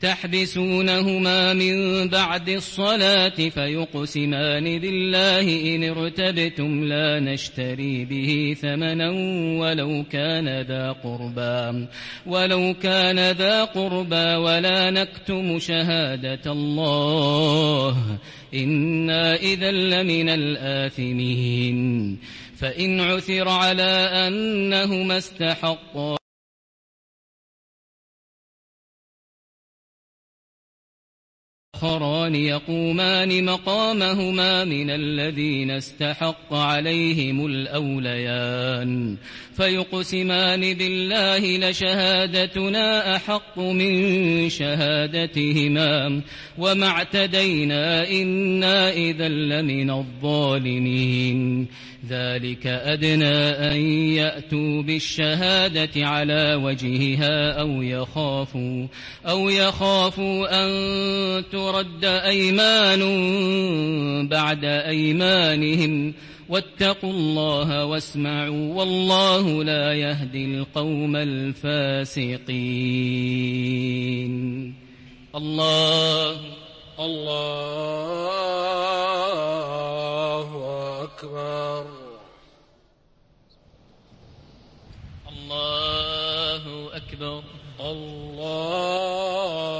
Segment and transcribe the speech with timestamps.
[0.00, 9.10] تحبسونهما من بعد الصلاة فيقسمان بالله إن ارتبتم لا نشتري به ثمنا
[9.60, 11.88] ولو كان ذا قربا
[12.26, 18.18] ولو كان ذا قربا ولا نكتم شهادة الله.
[18.54, 22.18] إنا إذا لمن الآثمين.
[22.60, 26.19] فإن عثر على أنهما استحقا
[31.80, 39.16] آخران يقومان مقامهما من الذين استحق عليهم الأوليان.
[39.56, 46.20] فيقسمان بالله لشهادتنا أحق من شهادتهما.
[46.58, 51.68] وما اعتدينا إنا إذا لمن الظالمين.
[52.08, 53.76] ذلك أدنى أن
[54.16, 58.86] يأتوا بالشهادة على وجهها أو يخافوا
[59.28, 60.70] أو يخافوا أن
[61.70, 63.02] ترد أيمان
[64.28, 66.14] بعد أيمانهم
[66.48, 72.50] واتقوا الله واسمعوا والله لا يهدي القوم الفاسقين.
[75.34, 76.36] الله
[77.00, 77.68] الله
[81.02, 81.86] أكبر.
[85.28, 87.42] الله أكبر.
[87.80, 89.79] الله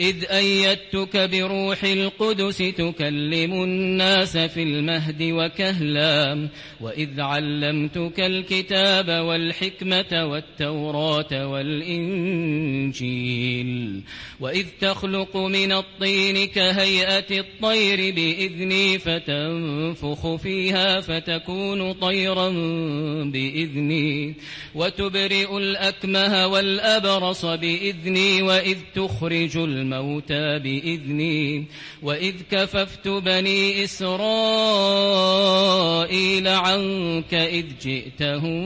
[0.00, 6.48] إذ أيدتك بروح القدس تكلم الناس في المهد وكهلا
[6.80, 13.02] وإذ علمتك الكتاب والحكمة والتوراة والإنجيل
[14.40, 22.48] وإذ تخلق من الطين كهيئة الطير بإذني فتنفخ فيها فتكون طيرا
[23.24, 24.34] بإذني
[24.74, 31.66] وتبرئ الأكمه والأبرص بإذني وإذ تخرج الموتى بإذني
[32.02, 34.18] وإذ كففت بني إسرائيل
[36.48, 38.62] عنك إذ جئتهم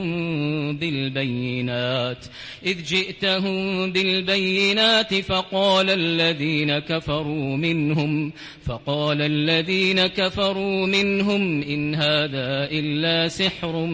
[0.77, 2.25] بالبينات
[2.65, 8.33] إذ جئتهم بالبينات فقال الذين كفروا منهم
[8.65, 13.85] فقال الذين كفروا منهم إن هذا إلا سحر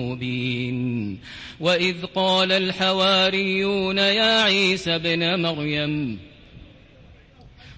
[0.00, 1.18] مبين.
[1.60, 6.31] وإذ قال الحواريون يا عيسى ابن مريم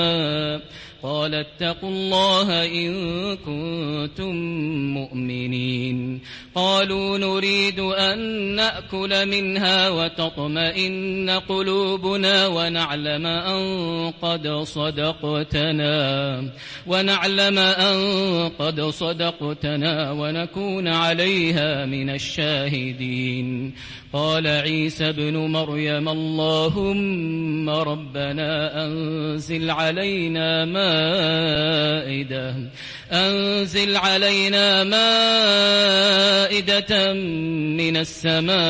[0.00, 0.62] う。
[1.02, 2.92] قال اتقوا الله إن
[3.36, 4.34] كنتم
[4.94, 6.20] مؤمنين.
[6.54, 8.18] قالوا نريد أن
[8.54, 13.62] نأكل منها وتطمئن قلوبنا ونعلم أن
[14.22, 15.94] قد صدقتنا
[16.86, 17.96] ونعلم أن
[18.58, 23.74] قد صدقتنا ونكون عليها من الشاهدين.
[24.12, 32.54] قال عيسى ابن مريم اللهم ربنا أنزل علينا مائدة.
[33.12, 35.02] أنزل علينا مائدة
[37.12, 38.60] من السماء.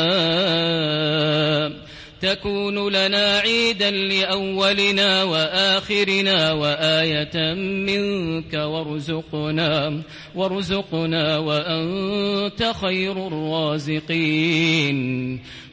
[2.21, 10.03] تكون لنا عيدا لأولنا وآخرنا وآية منك وارزقنا
[10.35, 14.99] وارزقنا وأنت خير الرازقين.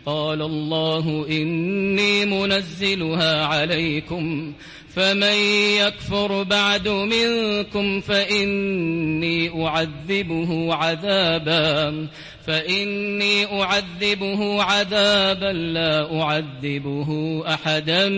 [0.07, 4.53] قال الله إني منزلها عليكم
[4.89, 5.35] فمن
[5.77, 12.07] يكفر بعد منكم فإني أعذبه عذابا
[12.45, 18.09] فإني أعذبه عذابا لا أعذبه أحدا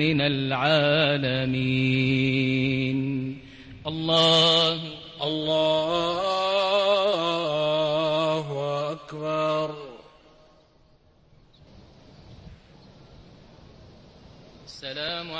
[0.00, 1.48] من العالمين.
[3.86, 4.78] الله
[5.22, 6.27] الله.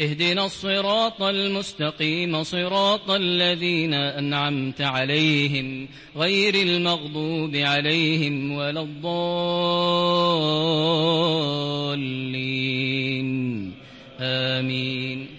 [0.00, 9.18] اهدنا الصراط المستقيم صراط الذين أنعمت عليهم غير المغضوب عليهم ولا الضالين.
[14.20, 15.38] آمين.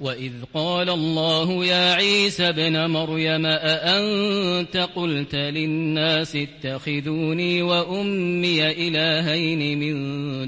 [0.00, 9.94] وإذ قال الله يا عيسى ابن مريم أأنت قلت للناس اتخذوني وأمي إلهين من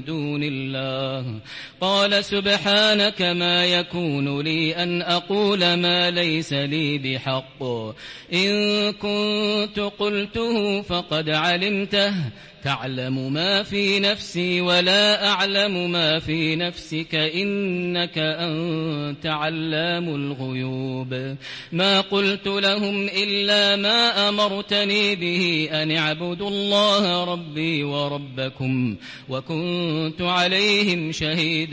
[0.03, 1.39] دون الله
[1.83, 7.63] قال سبحانك ما يكون لي أن أقول ما ليس لي بحق.
[8.33, 12.13] إن كنت قلته فقد علمته.
[12.63, 17.15] تعلم ما في نفسي ولا أعلم ما في نفسك.
[17.15, 21.35] إنك أنت علام الغيوب.
[21.71, 28.95] ما قلت لهم إلا ما أمرتني به أن اعبدوا الله ربي وربكم.
[29.29, 31.72] وكنت عليهم شهيدا.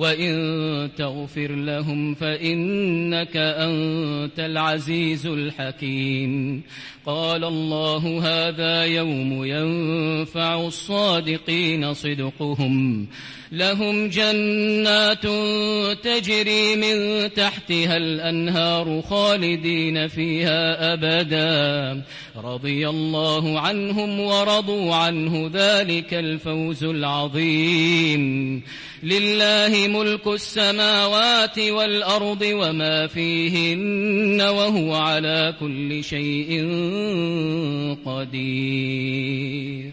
[0.00, 6.62] وإن تغفر لهم فإنك أنت العزيز الحكيم
[7.06, 13.06] قال الله هذا يوم ينفع الصادقين صدقهم
[13.52, 15.26] لهم جنات
[16.04, 22.02] تجري من تحتها الأنهار خالدين فيها أبدا
[22.36, 28.62] رضي الله عنهم ورضوا عنه ذلك الفوز العظيم
[29.02, 36.50] لله ملك السماوات والأرض وما فيهن وهو على كل شيء
[38.04, 39.92] قدير.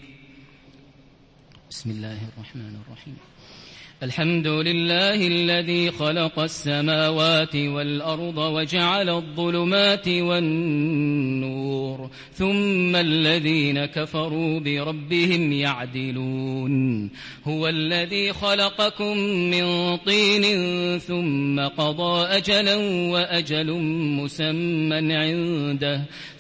[1.70, 3.18] بسم الله الرحمن الرحيم.
[4.04, 17.10] الحمد لله الذي خلق السماوات والأرض وجعل الظلمات والنور ثم الذين كفروا بربهم يعدلون.
[17.48, 20.44] هو الذي خلقكم من طين
[21.00, 22.76] ثم قضى أجلا
[23.12, 23.74] وأجل
[24.22, 26.02] مسمى عنده.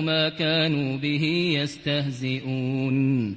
[0.00, 1.24] ما كانوا به
[1.60, 3.36] يستهزئون.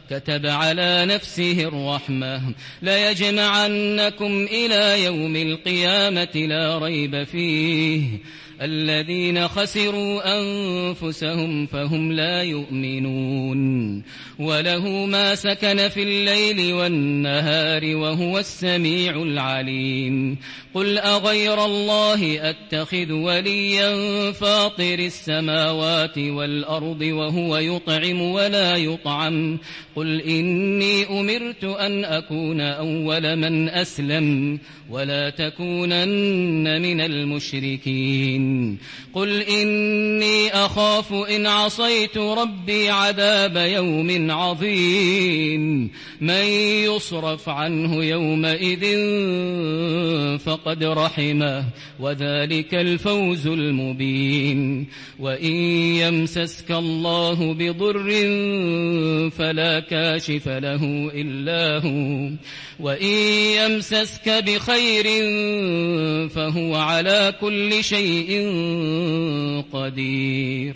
[0.11, 2.53] كتب على نفسه الرحمة.
[2.81, 8.01] ليجمعنكم إلى يوم القيامة لا ريب فيه.
[8.61, 14.03] الذين خسروا أنفسهم فهم لا يؤمنون
[14.39, 20.37] وله ما سكن في الليل والنهار وهو السميع العليم
[20.73, 23.91] قل أغير الله أتخذ وليا
[24.31, 29.59] فاطر السماوات والأرض وهو يطعم ولا يطعم
[29.95, 38.50] قل إني أمرت أن أكون أول من أسلم ولا تكونن من المشركين
[39.13, 45.91] قل إني أخاف إن عصيت ربي عذاب يوم عظيم
[46.21, 46.45] من
[46.85, 48.85] يصرف عنه يومئذ
[50.37, 51.65] فقد رحمه
[51.99, 54.87] وذلك الفوز المبين
[55.19, 55.55] وإن
[55.95, 58.09] يمسسك الله بضر
[59.29, 62.31] فلا كاشف له إلا هو
[62.79, 63.17] وإن
[63.57, 65.05] يمسسك بخير
[66.29, 68.40] فهو على كل شيء
[69.73, 70.75] قدير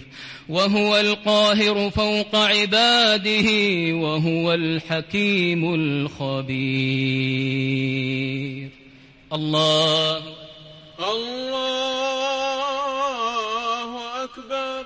[0.49, 3.49] وهو القاهر فوق عباده
[3.93, 7.25] وهو الحكيم الخبير.
[9.33, 10.23] الله
[10.99, 11.63] الله
[14.23, 14.85] أكبر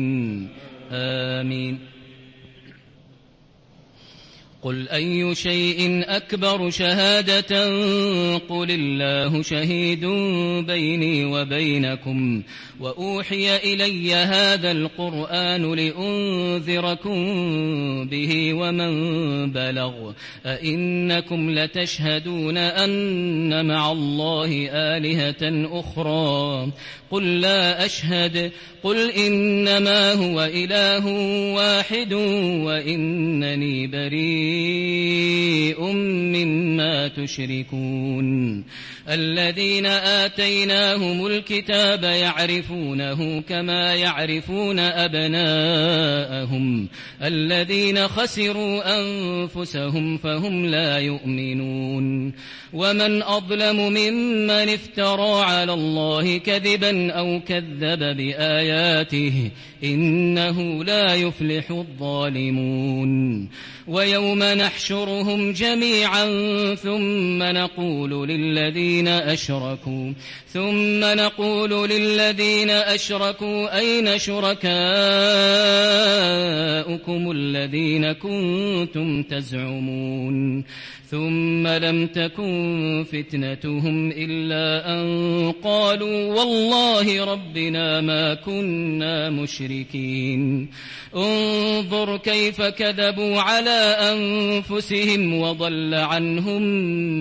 [0.91, 1.79] آمين.
[4.63, 7.65] قل أي شيء أكبر شهادة
[8.37, 10.05] قل الله شهيد
[10.67, 12.43] بيني وبينكم
[12.79, 17.15] وأوحي إلي هذا القرآن لأنذركم
[18.07, 18.91] به ومن
[19.51, 20.11] بلغ
[20.45, 26.71] أئنكم لتشهدون أن مع الله آلهة أخرى
[27.11, 28.51] قل لا أشهد
[28.83, 31.07] قل إنما هو إله
[31.53, 32.13] واحد
[32.63, 35.20] وإنني بريء الرجيم
[37.07, 38.63] تشركون.
[39.09, 46.87] الذين آتيناهم الكتاب يعرفونه كما يعرفون أبناءهم.
[47.23, 52.33] الذين خسروا أنفسهم فهم لا يؤمنون.
[52.73, 59.51] ومن أظلم ممن افترى على الله كذبا أو كذب بآياته
[59.83, 63.49] إنه لا يفلح الظالمون.
[63.87, 66.25] ويوم نحشرهم جميعا
[66.75, 67.00] ثم
[67.43, 70.13] نقول للذين أشركوا
[70.47, 74.71] ثم نقول للذين أشركوا أين شركاؤكم
[77.31, 80.63] الذين كنتم تزعمون؟
[81.11, 90.69] ثم لم تكن فتنتهم إلا أن قالوا والله ربنا ما كنا مشركين.
[91.15, 96.61] انظر كيف كذبوا على أنفسهم وضل عنهم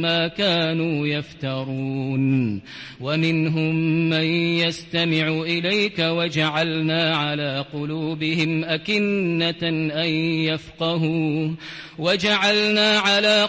[0.00, 2.60] ما كانوا يفترون.
[3.00, 3.74] ومنهم
[4.10, 4.24] من
[4.62, 9.62] يستمع إليك وجعلنا على قلوبهم أكنة
[10.02, 10.08] أن
[10.46, 11.50] يفقهوا
[11.98, 13.48] وجعلنا على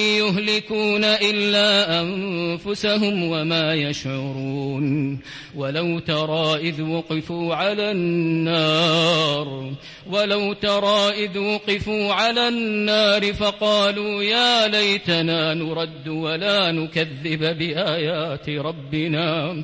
[0.01, 5.19] يهلكون إلا أنفسهم وما يشعرون.
[5.55, 9.71] ولو ترى إذ وقفوا على النار
[10.09, 19.63] ولو ترى إذ وقفوا على النار فقالوا يا ليتنا نرد ولا نكذب بآيات ربنا.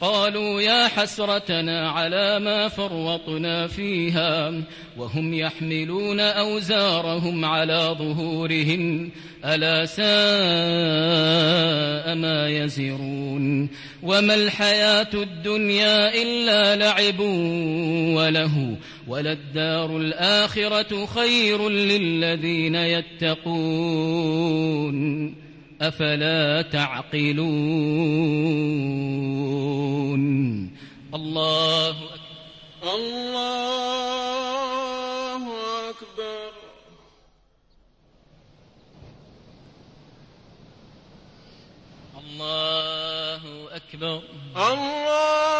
[0.00, 4.52] قالوا يا حسرتنا على ما فرطنا فيها
[4.96, 9.10] وهم يحملون أوزارهم على ظهورهم
[9.44, 10.04] ألا ساء
[12.14, 13.68] ما يزرون
[14.02, 17.20] وما الحياة الدنيا إلا لعب
[18.16, 18.76] وله
[19.08, 24.20] وللدار الآخرة خير للذين يتقون
[25.80, 27.40] أفلا تعقلون
[31.14, 32.20] الله أكبر
[32.94, 34.30] الله
[35.90, 36.50] أكبر
[42.18, 43.42] الله
[43.76, 44.22] أكبر
[44.56, 45.59] الله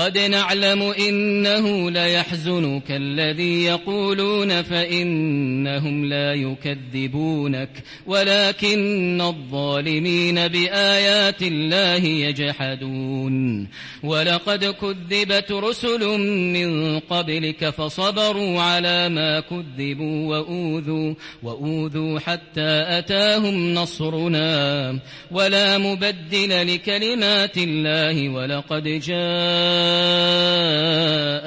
[0.00, 7.70] قد نعلم إنه ليحزنك الذي يقولون فإنهم لا يكذبونك
[8.06, 13.68] ولكن الظالمين بآيات الله يجحدون.
[14.02, 16.18] ولقد كذبت رسل
[16.52, 24.98] من قبلك فصبروا على ما كذبوا وأوذوا, وأوذوا حتى أتاهم نصرنا.
[25.30, 29.89] ولا مبدل لكلمات الله ولقد جاء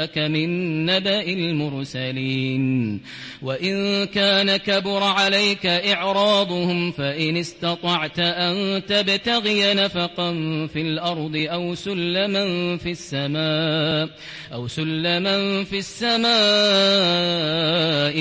[0.03, 3.01] جاءك من نبأ المرسلين.
[3.41, 10.31] وإن كان كبر عليك إعراضهم فإن استطعت أن تبتغي نفقا
[10.73, 14.09] في الأرض أو سلما في السماء
[14.53, 16.23] أو سلما في السماء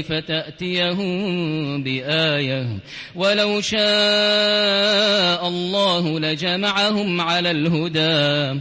[0.03, 2.67] فتأتيهم بآية.
[3.15, 3.83] ولو شاء
[5.49, 8.61] الله لجمعهم على الهدى.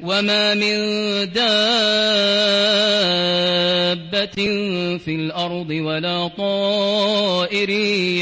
[0.00, 0.76] وما من
[1.32, 1.48] دابة
[4.98, 7.70] في الأرض ولا طائر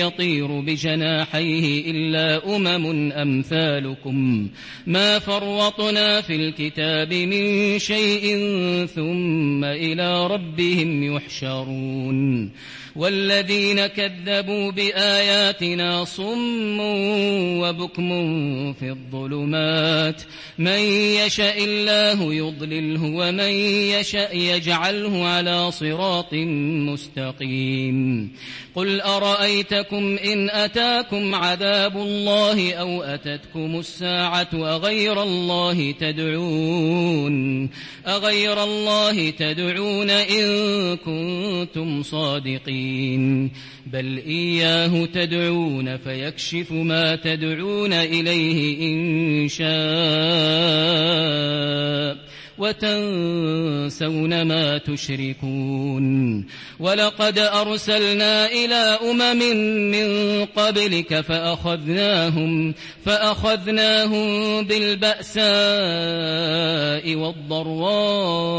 [0.06, 4.48] يطير بجناحيه إلا أمم أمثالكم
[4.86, 8.26] ما فرطنا في الكتاب من شيء
[8.86, 12.50] ثم إلى ربهم يحشرون
[12.96, 16.80] والذين كذبوا بآياتنا صم
[17.60, 18.08] وبكم
[18.72, 20.22] في الظلمات
[20.58, 20.78] من
[21.26, 23.52] يشاء الله يضلله ومن
[23.98, 26.34] يشاء يجعله على صراط
[26.90, 28.30] مستقيم.
[28.74, 37.68] قل أرأيتكم إن أتاكم عذاب الله أو أتتكم الساعة أغير الله تدعون؟
[38.06, 40.46] أغير الله تدعون إن
[40.96, 43.50] كنتم صادقين.
[43.86, 51.15] بل إياه تدعون فيكشف ما تدعون إليه إن شاء.
[51.16, 52.16] يشاء
[52.58, 56.46] وتنسون ما تشركون.
[56.80, 59.38] ولقد أرسلنا إلى أمم
[59.90, 65.46] من قبلك فأخذناهم فأخذناهم بالبأساء
[67.14, 68.56] والضراء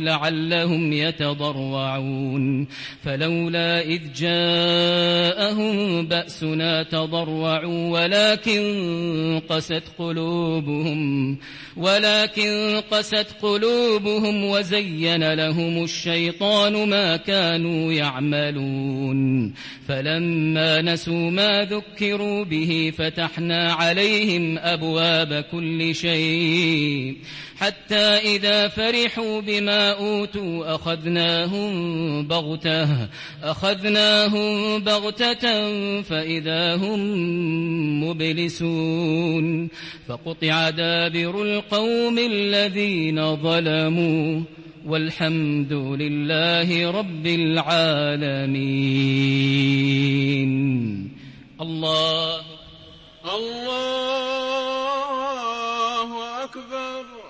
[0.00, 2.66] لعلهم يتضرعون.
[3.04, 11.38] فلولا إذ جاءهم بأسنا تضرعوا ولكن قست قلوبهم
[11.76, 19.52] ولكن قست قلوبهم وزين لهم الشيطان ما كانوا يعملون.
[19.88, 27.16] فلما نسوا ما ذكروا به فتحنا عليهم أبواب كل شيء.
[27.56, 31.70] حتى إذا فرحوا بما أوتوا أخذناهم
[32.26, 33.08] بغتة
[33.42, 37.00] أخذناهم بغتة فإذا هم
[38.04, 39.68] مبلسون.
[40.08, 42.99] فقطع دابر القوم الذين
[43.42, 44.40] ظلموا
[44.86, 48.60] والحمد لله رب العالمين.
[51.60, 52.40] الله
[53.24, 53.68] الله
[56.44, 57.29] أكبر.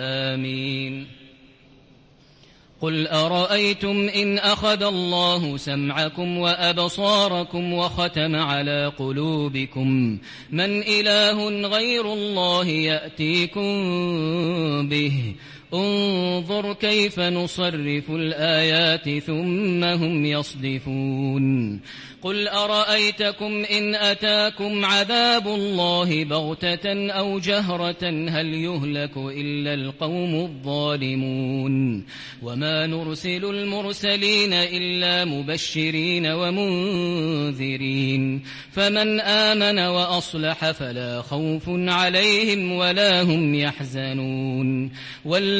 [0.00, 1.06] آمين.
[2.80, 10.18] قل أرأيتم إن أخذ الله سمعكم وأبصاركم وختم على قلوبكم؟
[10.50, 13.68] من إله غير الله يأتيكم
[14.88, 15.34] به.
[15.74, 21.80] انظر كيف نصرف الآيات ثم هم يصدفون.
[22.22, 32.04] قل أرأيتكم إن أتاكم عذاب الله بغتة أو جهرة هل يهلك إلا القوم الظالمون؟
[32.42, 37.80] وما نرسل المرسلين إلا مبشرين ومنذرين.
[38.72, 44.90] فمن آمن وأصلح فلا خوف عليهم ولا هم يحزنون.
[45.24, 45.59] والذين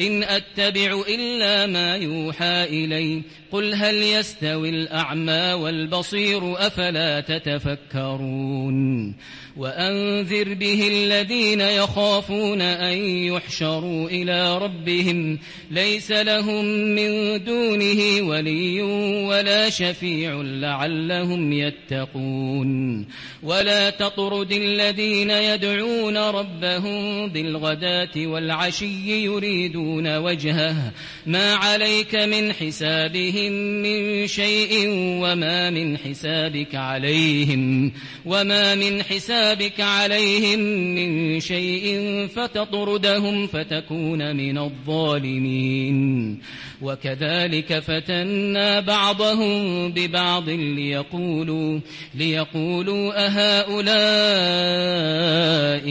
[0.00, 3.22] إن أتبع إلا ما يوحى إلي.
[3.52, 9.14] قل هل يستوي الأعمى والبصير أفلا تتفكرون؟
[9.56, 15.38] وأنذر به الذين يخافون أن يحشروا إلى ربهم.
[15.70, 18.82] ليس لهم من دونه ولي
[19.22, 23.06] ولا شفيع لعلهم يتقون.
[23.42, 30.92] ولا تطرد الذين يدعون ربهم بالغداة والعشي يريدون وجهه
[31.26, 34.88] ما عليك من حسابهم من شيء
[35.22, 37.92] وما من حسابك عليهم
[38.24, 40.58] وما من حسابك عليهم
[40.94, 46.38] من شيء فتطردهم فتكون من الظالمين
[46.82, 51.80] وكذلك فتنا بعضهم ببعض ليقولوا
[52.14, 53.86] ليقولوا أهؤلاء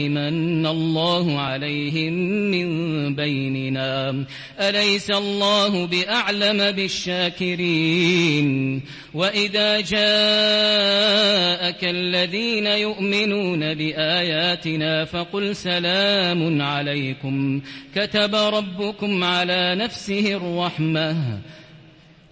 [0.08, 2.12] من الله عليهم
[2.50, 2.66] من
[3.14, 3.85] بيننا
[4.60, 8.46] أليس الله بأعلم بالشاكرين؟
[9.14, 17.60] وإذا جاءك الذين يؤمنون بآياتنا فقل سلام عليكم.
[17.94, 21.38] كتب ربكم على نفسه الرحمة.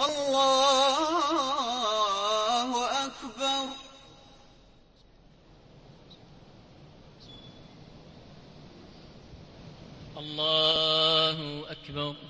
[0.00, 1.06] الله
[3.06, 3.64] أكبر.
[10.16, 11.38] الله
[11.70, 12.29] أكبر.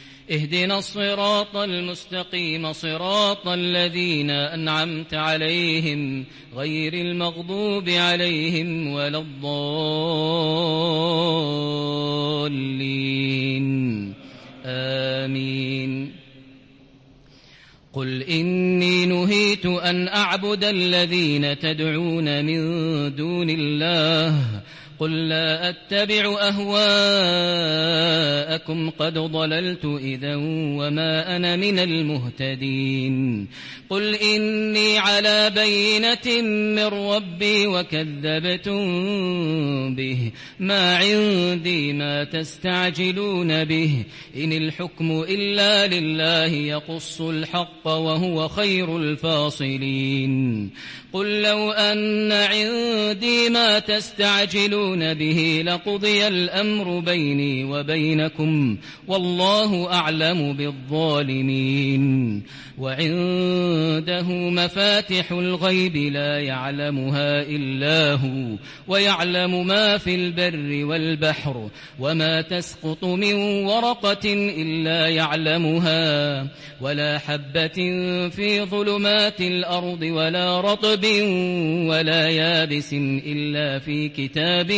[0.31, 9.61] اهدنا الصراط المستقيم صراط الذين أنعمت عليهم غير المغضوب عليهم ولا الضالين.
[14.65, 16.11] آمين.
[17.93, 22.61] قل إني نهيت أن أعبد الذين تدعون من
[23.15, 24.61] دون الله
[25.01, 26.79] قل لا أتبع أهواءكم
[28.89, 30.35] قد ضللت إذا
[30.77, 33.47] وما أنا من المهتدين.
[33.89, 36.41] قل إني على بينة
[36.75, 38.85] من ربي وكذبتم
[39.95, 40.31] به.
[40.59, 44.03] ما عندي ما تستعجلون به.
[44.37, 50.69] إن الحكم إلا لله يقص الحق وهو خير الفاصلين.
[51.13, 58.77] قل لو أن عندي ما تستعجلون به لقضي الأمر بيني وبينكم
[59.07, 62.43] والله أعلم بالظالمين
[62.77, 73.33] وعنده مفاتح الغيب لا يعلمها إلا هو ويعلم ما في البر والبحر وما تسقط من
[73.65, 76.47] ورقة إلا يعلمها
[76.81, 77.77] ولا حبة
[78.29, 81.05] في ظلمات الأرض ولا رطب
[81.89, 82.93] ولا يابس
[83.25, 84.71] إلا في كتاب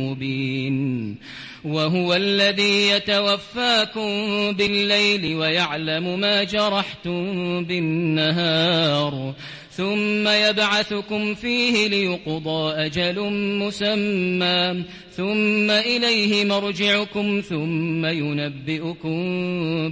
[0.00, 1.16] مبين.
[1.64, 4.08] وهو الذي يتوفاكم
[4.52, 9.34] بالليل ويعلم ما جرحتم بالنهار.
[9.70, 14.84] ثم يبعثكم فيه ليقضى أجل مسمى.
[15.16, 19.18] ثم إليه مرجعكم ثم ينبئكم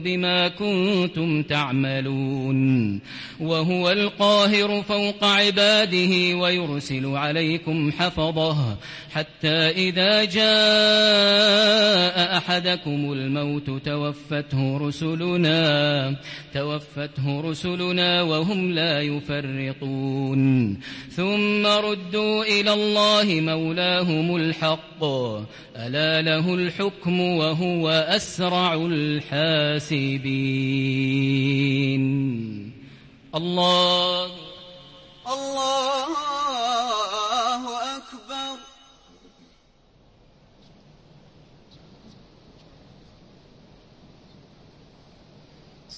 [0.03, 3.01] بما كنتم تعملون.
[3.41, 8.77] وهو القاهر فوق عباده ويرسل عليكم حفظه.
[9.11, 16.17] حتى إذا جاء أحدكم الموت توفته رسلنا
[16.55, 19.01] توفته رسلنا وهم لا
[19.69, 20.81] يفرطون
[21.17, 25.05] ثم ردوا إلى الله مولاهم الحق.
[25.77, 29.99] ألا له الحكم وهو أسرع الحاسبين.
[33.35, 34.31] الله
[35.27, 36.05] الله
[37.97, 38.68] أكبر.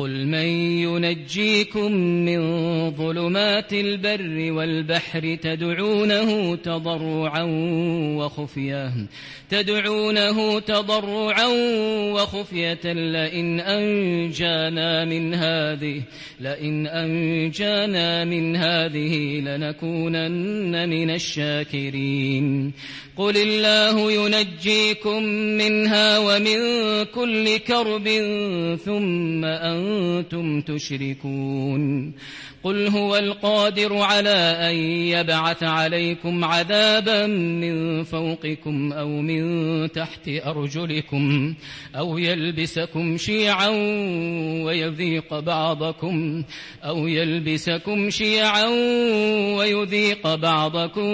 [0.00, 0.48] قل من
[0.80, 1.92] ينجيكم
[2.24, 2.40] من
[2.90, 7.42] ظلمات البر والبحر تدعونه تضرعا
[8.16, 8.92] وخفية
[9.50, 11.46] تدعونه تضرعا
[12.12, 16.02] وخفية لئن أنجانا من هذه
[16.40, 22.72] لئن أنجانا من هذه لنكونن من الشاكرين.
[23.16, 25.22] قل الله ينجيكم
[25.60, 26.58] منها ومن
[27.04, 28.08] كل كرب
[28.84, 29.44] ثم
[29.90, 32.12] أنتم تشركون.
[32.62, 34.74] قل هو القادر على أن
[35.18, 41.54] يبعث عليكم عذابا من فوقكم أو من تحت أرجلكم
[41.96, 43.68] أو يلبسكم شيعا
[44.64, 46.42] ويذيق بعضكم
[46.84, 48.66] أو يلبسكم شيعا
[49.56, 51.10] ويذيق بعضكم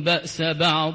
[0.00, 0.94] بأس بعض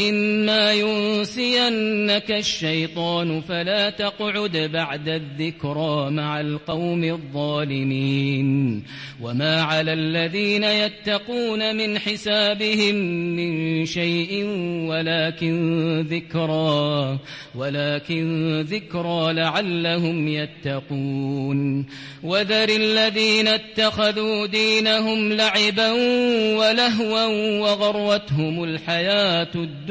[0.01, 8.83] وإما ينسينك الشيطان فلا تقعد بعد الذكرى مع القوم الظالمين
[9.21, 12.95] وما على الذين يتقون من حسابهم
[13.35, 14.45] من شيء
[14.89, 17.19] ولكن ذكرى
[17.55, 21.85] ولكن ذكرى لعلهم يتقون
[22.23, 25.91] وذر الذين اتخذوا دينهم لعبا
[26.57, 27.25] ولهوا
[27.59, 29.90] وغرتهم الحياة الدنيا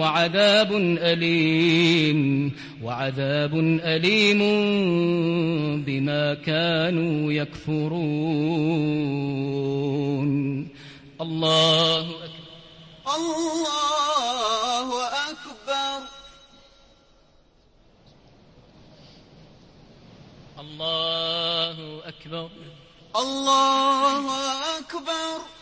[0.00, 2.52] وعذاب أليم
[2.82, 3.54] وعذاب
[3.84, 4.38] أليم
[5.86, 7.92] بما كانوا يكفرون.
[11.20, 12.42] الله أكبر.
[13.16, 14.88] الله
[15.30, 16.00] أكبر.
[20.60, 22.50] الله أكبر.
[23.16, 24.24] الله
[24.78, 25.61] أكبر.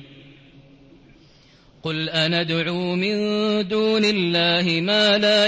[1.83, 3.17] قل أندعو من
[3.67, 5.47] دون الله ما لا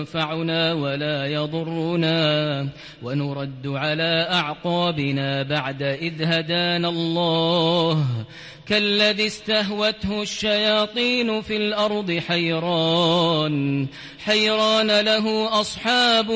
[0.00, 2.68] ينفعنا ولا يضرنا
[3.02, 8.06] ونرد على أعقابنا بعد إذ هدانا الله
[8.68, 13.86] كالذي استهوته الشياطين في الأرض حيران.
[14.24, 16.30] حيران له أصحاب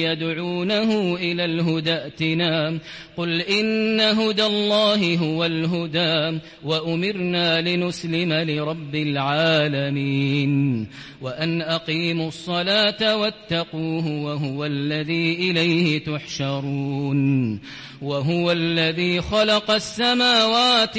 [0.00, 1.92] يدعونه إلى الهدى.
[1.92, 2.78] ائتنا.
[3.16, 10.86] قل إن هدى الله هو الهدى وأمرنا لنسلم لرب العالمين.
[11.22, 17.60] وأن أقيموا الصلاة واتقوه وهو الذي إليه تحشرون.
[18.02, 20.98] وهو الذي خلق السماوات